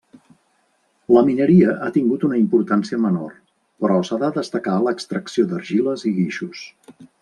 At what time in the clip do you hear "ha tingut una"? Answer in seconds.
1.83-2.41